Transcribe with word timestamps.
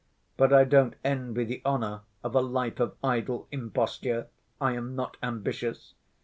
But 0.35 0.51
I 0.51 0.63
don't 0.63 0.95
envy 1.03 1.43
the 1.45 1.61
honor 1.63 2.01
of 2.23 2.33
a 2.33 2.41
life 2.41 2.79
of 2.79 2.95
idle 3.03 3.47
imposture, 3.51 4.29
I 4.59 4.71
am 4.73 4.95
not 4.95 5.15
ambitious. 5.21 5.93